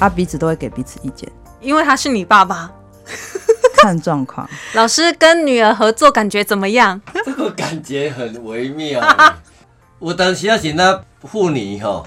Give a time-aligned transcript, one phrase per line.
[0.00, 1.30] 啊，彼此都会给彼此意见，
[1.60, 2.72] 因为他是你爸爸。
[3.76, 4.48] 看状况。
[4.74, 7.00] 老师跟女儿合作感觉怎么样？
[7.24, 9.00] 这个感觉很微妙。
[10.00, 12.06] 有当时也是那妇女吼，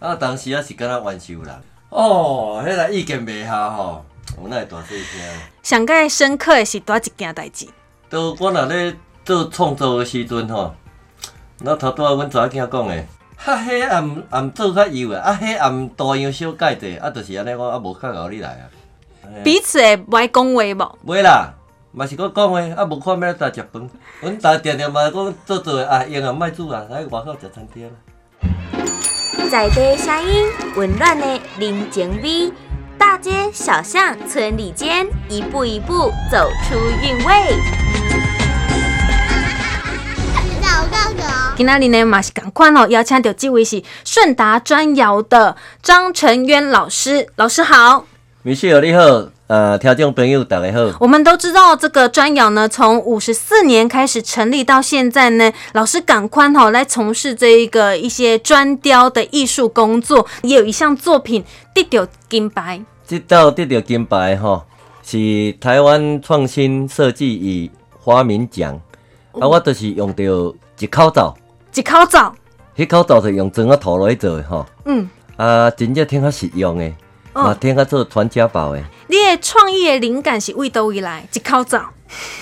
[0.00, 1.54] 啊，当时也是跟他玩修人。
[1.90, 4.04] 哦，迄个意见袂合吼，
[4.36, 5.20] 我那会大细声。
[5.62, 7.66] 上盖深刻的是多一件代志。
[8.10, 10.74] 都我那咧做创作的时阵吼，
[11.60, 13.04] 那头拄仔阮查某囝讲的，
[13.40, 18.66] 哈，迄暗暗做较幼诶，啊，迄暗大样小改者，啊，就是安尼我，啊，无较熬你来啊。
[19.44, 20.98] 彼此会不爱讲话无？
[21.06, 21.54] 袂啦，
[21.92, 23.90] 嘛是搁讲话，啊，无看要来食饭。
[24.20, 27.92] 阮逐定定嘛讲做做的啊，用啊莫煮啊，来外口食餐厅啦。
[29.50, 32.52] 在地声音，温暖的人情味，
[32.98, 37.97] 大街小巷、村里间，一步一步走出韵味。
[41.58, 48.04] 今仔日呢嘛是赶快哦，邀请到这位是顺达砖窑的张成渊老师，老师好。
[48.42, 50.96] 米雪你好，呃，听众朋友大家好。
[51.00, 62.80] 我们都知道这个砖窑呢，从五十四年开始成立到现在呢，老师赶快哈来从事这一个一些砖雕的艺术工作，也有一项作品得到金牌。
[63.04, 64.62] 这道得到金牌吼，
[65.02, 67.68] 是台湾创新设计与
[68.04, 68.80] 发明奖，
[69.32, 70.22] 啊，我就是用到
[70.78, 71.36] 一口罩。
[71.74, 72.34] 一口罩，
[72.76, 74.66] 迄口罩是用砖啊涂落去做的吼。
[74.84, 76.92] 嗯，啊，真正挺较实用的，
[77.32, 78.82] 啊，挺较做传家宝的。
[79.06, 81.26] 你的创意的灵感是为倒位来？
[81.32, 81.84] 一口罩。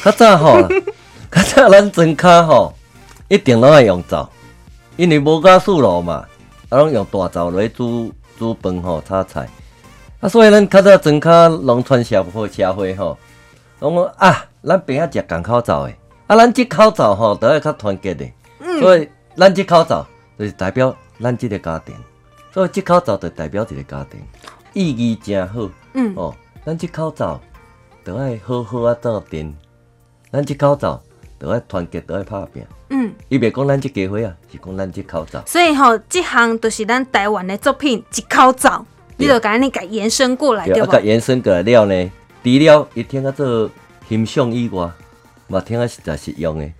[0.02, 0.62] 较早吼，
[1.30, 2.74] 较早咱砖骹吼，
[3.28, 4.28] 一定拢爱用灶，
[4.96, 6.24] 因为无加速炉嘛，
[6.70, 9.46] 啊，拢用大灶来煮煮饭吼，炒菜。
[10.20, 13.18] 啊，所以咱较早砖骹农村社会社会吼，
[13.80, 15.92] 拢啊，咱边啊食港口灶的，
[16.28, 18.24] 啊，咱即口罩吼，都要较团结的，
[18.80, 19.06] 所以。
[19.36, 20.06] 咱即口罩
[20.38, 21.94] 就是代表咱即个家庭，
[22.52, 24.20] 所以即口罩就代表一个家庭，
[24.72, 25.68] 意义真好。
[25.92, 26.34] 嗯哦，
[26.64, 27.38] 咱即口罩
[28.02, 29.54] 都爱好好啊做阵，
[30.32, 31.02] 咱即口罩
[31.38, 32.66] 都爱团结，都爱拍拼。
[32.88, 35.42] 嗯，伊袂讲咱即家伙啊，是讲咱即口罩。
[35.46, 38.86] 所以吼，即项就是咱台湾的作品，一口罩，
[39.18, 42.10] 你就甲你甲延伸过来，对甲延伸过来了呢，
[42.42, 43.70] 除了一听啊做
[44.08, 44.90] 欣赏以外，
[45.48, 46.70] 嘛听啊实在实用的。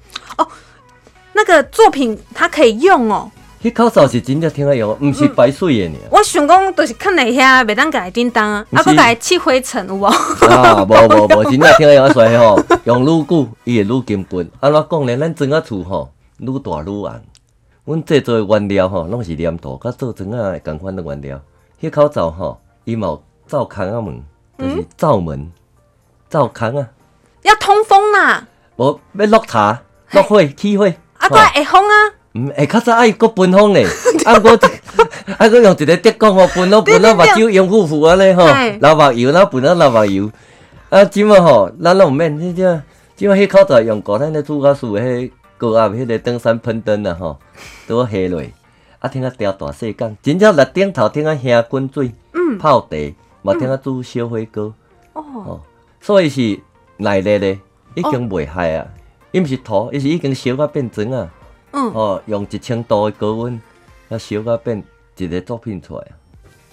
[1.47, 3.31] 个作品它可以用哦，
[3.63, 5.99] 迄口罩是真正听得用，毋是白水的呢。
[6.11, 10.05] 我想讲，就是看哪遐袂当改叮当啊，啊，佮改砌灰尘有无？
[10.51, 14.45] 啊，无无无，真正听得用啊，所以吼，用愈久伊会愈坚固。
[14.61, 15.17] 安怎讲呢？
[15.17, 17.21] 咱砖仔厝吼，愈大愈红。
[17.85, 21.41] 阮制作的原料吼，拢是黏土，甲做砖啊共款的原料。
[21.81, 24.23] 迄口罩吼，伊冇罩空啊门，
[24.59, 25.53] 就是罩门、
[26.29, 26.89] 罩空啊。
[27.43, 28.47] 要通风啦。
[28.77, 30.93] 无要落茶、落火、起火。
[31.35, 31.95] 啊，佮会风啊？
[32.35, 33.87] 嗯，会较早爱佮分风咧。
[34.27, 34.51] 啊，我
[35.39, 40.31] 啊，佮用一个德讲吼，分咯分咯，目睭用呼呼安尼吼，流目油，然后分了流目油。
[40.89, 42.83] 啊，即么吼，咱拢毋免迄只，
[43.17, 47.39] 即么迄口罩用过，咱咧煮甲素迄高压迄个登山喷灯啊吼，
[47.89, 48.43] 都下落，
[49.01, 52.97] 啊，听啊调大细缸，真正来顶头听啊香滚水，嗯，泡茶，
[53.43, 54.73] 嘛听啊煮小火锅，
[55.15, 55.61] 哦，
[56.01, 56.61] 所以是
[56.99, 57.59] 耐力咧，
[57.95, 58.87] 已经袂害啊。
[59.33, 61.31] 伊毋是土，伊是已经烧到变砖啊！
[61.73, 63.61] 嗯，哦，用一千度的高温，
[64.09, 64.83] 啊烧到变
[65.17, 66.13] 一个作品出来啊！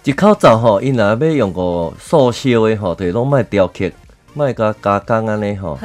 [0.03, 3.91] 一口罩吼，伊若要用个塑烧的吼，就拢莫雕刻，
[4.33, 5.77] 莫甲加工安尼吼，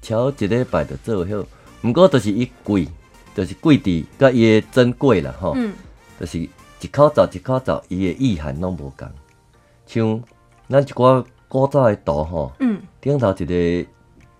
[0.00, 1.44] 超一礼拜就做好。
[1.82, 2.88] 毋过就是伊贵，
[3.34, 5.52] 就是贵伫甲伊的珍贵啦吼。
[5.56, 5.74] 嗯，
[6.18, 9.08] 就是一口罩一口罩，伊的意涵拢无共。
[9.86, 10.22] 像
[10.68, 13.90] 咱一寡古早的图吼，嗯，顶头一个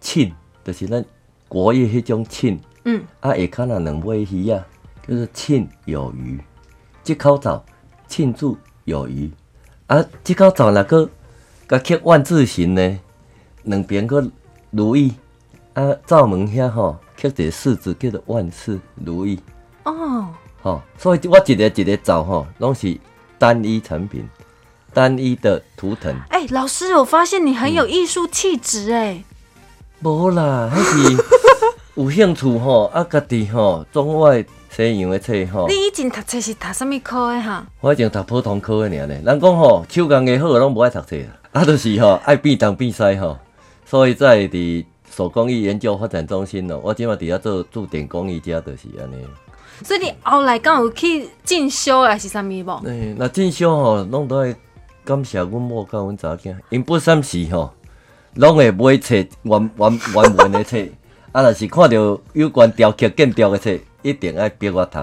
[0.00, 0.32] 庆，
[0.64, 1.04] 就是咱。
[1.48, 4.64] 国语迄种庆，嗯，啊，下骹那两尾鱼啊，
[5.06, 6.38] 就是庆有余。
[7.02, 7.64] 即口罩
[8.06, 9.30] 庆祝有余，
[9.86, 11.08] 啊，即口罩若个
[11.66, 12.98] 甲刻万字形呢，
[13.62, 14.30] 两边个
[14.70, 15.14] 如意，
[15.72, 19.40] 啊，罩门遐吼刻一个四字叫做万事如意。
[19.84, 20.28] 哦，
[20.62, 22.98] 吼，所以我一个一个罩吼，拢是
[23.38, 24.28] 单一产品，
[24.92, 26.14] 单一的图腾。
[26.28, 29.24] 哎，老师，我发现你很有艺术气质哎。
[30.00, 31.37] 无啦，迄是
[31.98, 35.66] 有兴趣吼，啊，家己吼，中外西洋的册吼。
[35.66, 37.66] 你以前读册是读什么科的哈？
[37.80, 39.20] 我以前读普通科的尔咧。
[39.20, 41.16] 人讲吼，手工艺好拢无爱读册，
[41.50, 43.36] 啊，就是吼爱变东变西吼。
[43.84, 49.16] 所以才会伫手工艺研究发展中心咯，我即马伫遐做驻点工艺家，就是安尼。
[49.82, 52.80] 所以你后来敢有去进修还是啥物无？
[52.86, 54.54] 诶，那进修吼，拢都爱
[55.04, 57.72] 感谢阮某甲阮查囝，因不三时吼。
[58.34, 60.76] 拢会买册原原原文的册，
[61.32, 64.98] 啊，若是看到有关雕刻建筑的册，一定爱逼我读。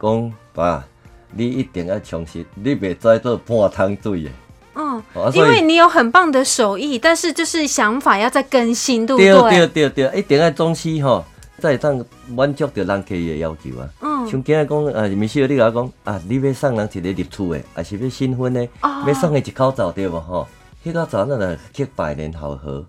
[0.00, 0.84] 讲爸，
[1.32, 4.30] 你一定要充实，你袂再做半桶水的。
[4.74, 9.50] 哦，哦所以因为你有很棒的手艺，但是就是想法要再更新，对不对对？
[9.50, 11.24] 对对对，一定要总是吼，
[11.58, 13.88] 才会当满足着人客的要求啊。
[14.00, 20.46] 嗯，像今日讲，啊，米小你甲我讲啊，你要送人一个入厝的，还是要新婚的，哦要送的一口罩对无吼？
[20.84, 22.84] 迄口罩那来刻百年好合，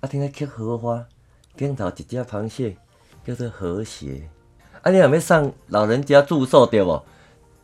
[0.00, 1.04] 啊，顶下刻荷花，
[1.56, 2.76] 顶头一只螃蟹
[3.24, 4.28] 叫做和谐。
[4.82, 7.02] 啊，你若要送老人家祝寿对无？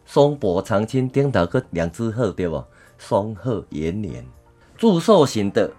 [0.04, 2.64] 松柏长青，顶头搁两只鹤对无？
[2.98, 4.24] 双鹤延年，
[4.76, 5.70] 祝寿型的，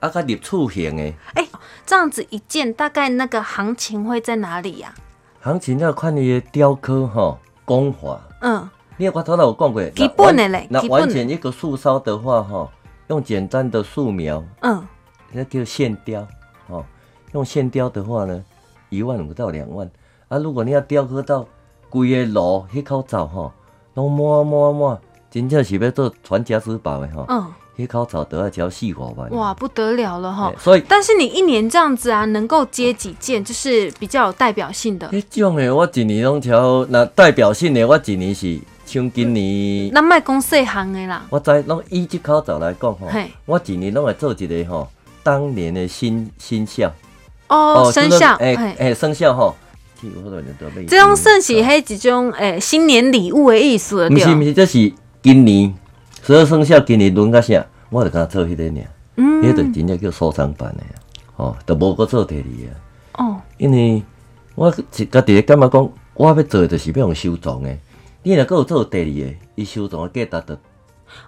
[0.00, 1.14] 啊，甲入厝型的。
[1.34, 1.48] 哎、
[1.84, 4.94] 这样子一件大概那个行情会在哪里呀、
[5.40, 8.20] 行情要看你的雕刻吼工法。
[8.40, 12.70] 嗯，你有我头头有讲过，基本的嘞那完全一个树梢的话吼，
[13.08, 14.86] 用简单的素描，嗯，
[15.32, 16.26] 那叫线雕
[16.68, 16.84] 哦。
[17.38, 18.44] 用线雕的话呢，
[18.90, 19.88] 一万五到两万
[20.28, 20.38] 啊。
[20.38, 21.46] 如果你要雕刻到
[21.88, 23.52] 规个炉迄口罩吼，
[23.94, 24.98] 拢满满满，
[25.30, 27.24] 真正是要做传家之宝的吼。
[27.28, 27.46] 嗯，
[27.76, 29.30] 迄口罩都要交四五万。
[29.30, 30.52] 哇，不得了了哈！
[30.58, 35.08] 所以但是你一年这样子啊，能够接几件，就是比较有代表性的。
[35.10, 39.92] 迄种的我一年拢超，那代表性的我一年是像今年。
[39.92, 43.06] 那卖公细行的啦，我知，拢以即口罩来讲吼，
[43.46, 44.88] 我一年拢会做一个吼，
[45.22, 46.92] 当年的新新象
[47.48, 48.74] 哦，生肖，哎嘿。
[48.78, 49.54] 哎生肖吼，
[50.86, 54.24] 这种算是迄一种诶新年礼物的意思了，对吧。
[54.26, 54.92] 毋是毋是，这是
[55.22, 55.74] 今年
[56.22, 58.86] 十二生肖今年轮到啥，我就甲做迄个尔，
[59.16, 59.42] 嗯。
[59.42, 60.94] 迄就真正叫收藏版的啊，
[61.36, 62.70] 吼，着无搁做第二啊，
[63.24, 64.02] 哦，因为
[64.54, 67.76] 我是家己感觉讲，我要做的就是要用收藏的，
[68.22, 70.58] 你若搁有做第二个，伊收藏的价值就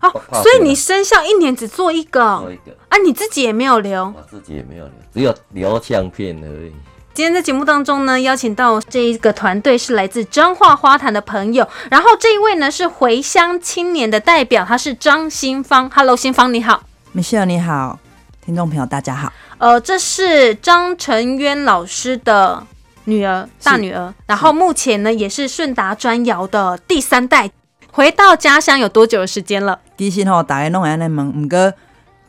[0.00, 4.04] 哦，所以你生肖一年只做一个做一个，啊，你自己也没有留。
[4.04, 6.72] 我自己也没有留，只有留相片而已。
[7.12, 15.90] 今天在节目当中呢，邀请到这一个团队是来自彰化花坛的朋友，然后这一位呢是回乡青年的代表，他是张新芳。
[15.92, 16.82] Hello，新芳你好。
[17.14, 17.98] Michelle 你好，
[18.44, 19.32] 听众朋友大家好。
[19.58, 22.64] 呃，这是张成渊老师的
[23.04, 27.50] 女儿，大女儿，然后目前呢也是顺达砖窑的第三代。
[27.92, 29.78] 回到家乡有多久的时间了？
[29.96, 31.72] 其实吼，大家拢会安尼问，毋过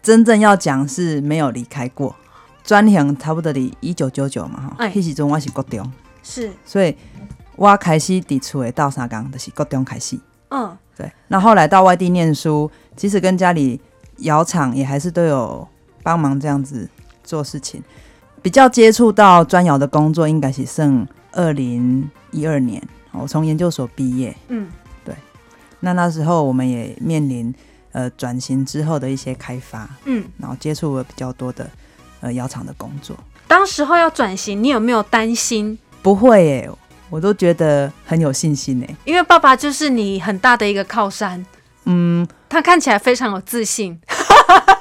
[0.01, 2.15] 真正要讲是没有离开过。
[2.63, 5.91] 转型差不多伫一九九九嘛吼，哎迄时阵我是国中，
[6.23, 6.95] 是，所以
[7.55, 10.19] 我开始伫厝的斗三工，就是国中开始。
[10.49, 13.79] 嗯，对，那后来到外地念书，即使跟家里
[14.17, 15.67] 窑厂也还是都有
[16.03, 16.87] 帮忙这样子
[17.23, 17.83] 做事情。
[18.41, 22.81] 比较接触到砖窑的工作，应该是剩二零一二年，
[23.11, 24.35] 我从研究所毕业。
[24.49, 24.67] 嗯，
[25.81, 27.53] 那那时候我们也面临
[27.91, 31.69] 呃转型之后的一些开发，嗯，然后接触了比较多的
[32.21, 33.15] 呃窑厂的工作。
[33.47, 35.77] 当时候要转型，你有没有担心？
[36.01, 36.69] 不会耶，
[37.09, 38.95] 我都觉得很有信心诶。
[39.03, 41.45] 因为爸爸就是你很大的一个靠山，
[41.85, 43.99] 嗯，他看起来非常有自信。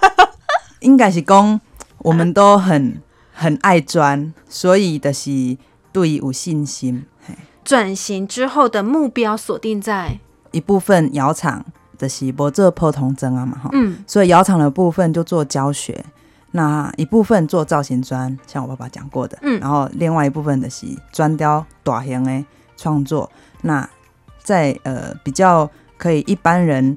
[0.81, 1.61] 应该是讲
[1.99, 3.03] 我们都很
[3.35, 5.57] 很爱砖，所以的是
[5.93, 7.05] 对有信心。
[7.27, 10.19] 嘿转型之后的目标锁定在，
[10.53, 11.65] 一部分窑厂
[11.99, 16.05] 的是无做破铜针啊嘛哈，嗯，所以窑厂的部分就做教学，
[16.53, 19.61] 那一部分做造型砖，像我爸爸讲过的，嗯。
[19.61, 22.45] 然后另外一部分的是砖雕短型的
[22.77, 23.31] 创作，
[23.63, 23.89] 那
[24.43, 26.97] 在呃比较可以一般人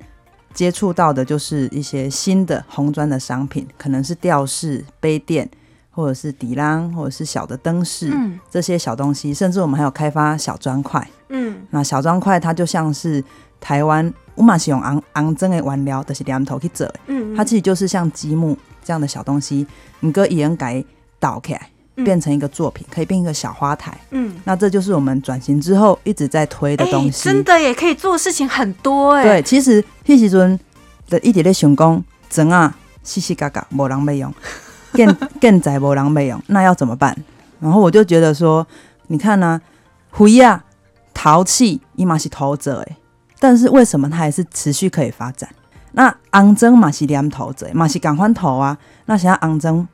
[0.53, 5.49] 接触到的，就是一些新的红砖的商品，可能是吊饰、杯垫，
[5.91, 8.39] 或者是底浪，或者是小的灯饰、嗯。
[8.49, 11.05] 这些小东西，甚至我们还有开发小砖块。
[11.73, 13.23] 嗯，那小砖块它就像是
[13.59, 19.65] 台湾，我嘛是用昂昂真的原料，就是两头去做的，嗯，它其实就是像积木这样的小东西，
[19.99, 20.83] 你搁也能改
[21.19, 23.97] 倒起来，嗯变成一个作品，可以变一个小花台。
[24.11, 27.29] 嗯，那这就是我们转型之后一直在推的东西。
[27.29, 29.23] 哎真的也可以做事情很多哎。
[29.23, 30.59] 对，其实迄时阵
[31.09, 34.33] 的一直咧想讲，砖啊，细细嘎嘎，无人没用，
[34.93, 37.15] 更更仔无人没用，那要怎么办？
[37.59, 38.65] 然后我就觉得说，
[39.07, 39.61] 你看呢、
[40.09, 40.63] 灰啊，
[41.13, 42.97] 陶器伊嘛是陶者诶，
[43.39, 45.49] 但是为什么它还是持续可以发展？
[45.93, 49.87] 那红砖嘛是黏土者，嘛是共款土啊，那现在红砖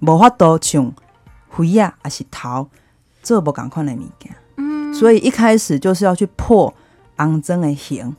[0.00, 0.92] 无法度像
[1.48, 2.68] 灰啊，还是陶
[3.22, 4.34] 做无共款的物件。
[4.56, 6.74] 嗯，所以一开始就是要去破
[7.16, 8.14] 昂真的形，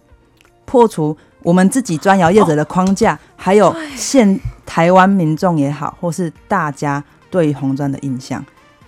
[0.63, 8.43] 破除我们自己砖窑业者的框架，还有现台湾民众也好，或是大家对于红砖的印象。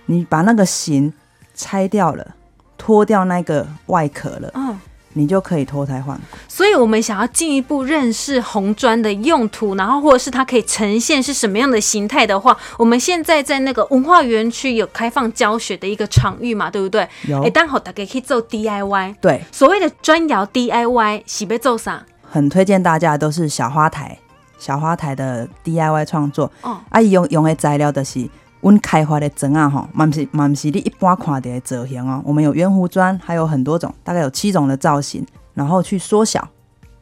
[0.06, 1.12] 你把那个形
[1.54, 2.34] 拆掉了，
[2.78, 4.78] 脱掉那个外壳了，嗯，
[5.12, 6.22] 你就可以脱胎换骨。
[6.48, 17.06] 所以我们想要进一步认识红砖的用途，然后或者是它可以呈现是什么样的形态的话，我们现在在那个文化园区有开放教学的一个场域嘛，对不对？
[17.26, 19.16] 有哎，刚好大家可以做 DIY。
[19.20, 22.04] 对，所谓的砖窑 DIY 是要做啥？
[22.30, 24.18] 很推荐大家都是小花台
[24.58, 26.50] 小花台的 DIY 创作。
[26.62, 28.28] 哦，啊，伊用用的材料就是
[28.60, 32.20] 阮开发的砖啊，吼，嘛不是嘛不是你一般看到的造型哦。
[32.24, 35.24] 我们有圆弧砖，还有很多种，大概有七种的造型，
[35.54, 36.46] 然后去缩小，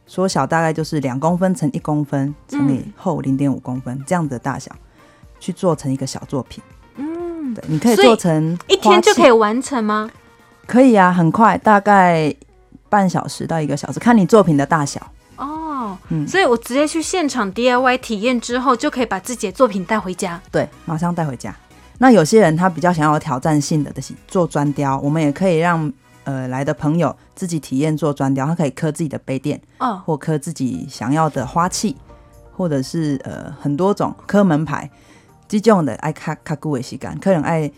[0.05, 4.71] 缩小大概就是两公分乘一公分乘以厚零点五公分这样子的大小，
[5.39, 6.63] 去做成一个小作品。
[6.95, 10.09] 嗯，对，你可以做成一天就可以，以完成吗？
[10.67, 12.33] 可以啊，很快，大概
[12.89, 15.01] 半小时到一个小时，看你作品的大小。
[15.87, 20.41] 哦，嗯所以我直接去现场 DIY 体验之后，就可以把自己的作品带回家。
[20.51, 21.55] 对，马上带回家。
[21.99, 25.91] 那有些人他比较想要有挑战性的，就是做砖雕，我们也可以让
[26.25, 31.95] 呃来的朋友自己体验做砖雕，他可以刻自己的杯垫，哦，或刻自己想要的花器，
[32.55, 34.87] 或者是呃很多种刻门牌，
[35.47, 37.71] 这种的爱卡卡久的时间，客人爱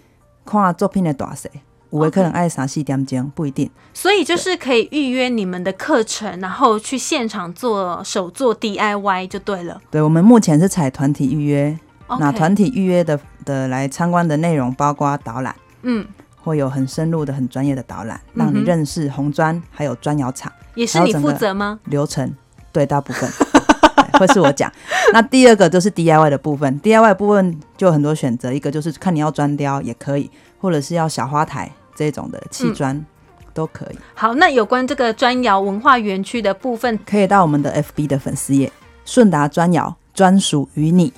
[0.45, 1.49] 看作品的大小，
[1.91, 3.69] 有的可能爱三四点钟，不一定。
[3.93, 9.81] 所以就是可以预约你们的课程，然后去现场做手做 DIY 就对了。
[9.89, 11.77] 对，我们目前是采团体预约，
[12.19, 15.55] 那团体预约的的来参观的内容包括导览。
[15.81, 16.05] 嗯，
[16.41, 21.79] 会有很深入的、很专业的导览，让你认识红砖还有砖窑厂也是你负责吗？
[21.85, 22.33] 流程。
[22.71, 23.27] 对，大部分
[24.13, 24.71] 对会是我讲。
[25.11, 30.29] 那第二个就是 DIY 的部分，DIY 部分就很多选择，一个就是看你要砖雕也可以，
[30.59, 33.05] 或者是要小花台这种的砌砖、嗯
[33.51, 33.97] 都可以。
[34.13, 38.71] 好，那有关这个砖窑文化园区的部分，可以到我们的 FB 的粉丝页
[39.03, 41.11] “顺达砖窑”，专属于你。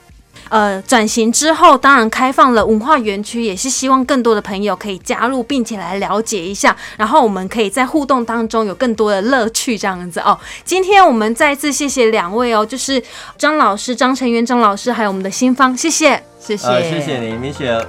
[0.50, 10.40] 呃，转型之后，当然开放了文化园区，也是希望更多的朋友可以加入，并且来了解一下，然后我们可以在互动当中有更多的乐趣，这样子哦。
[10.64, 13.04] 今天我们再次谢谢两位哦，就是
[13.38, 16.24] 张老师、张成元张老师，还有我们的新芳，谢谢。
[16.40, 17.86] 谢谢，呃，谢谢你，米雪。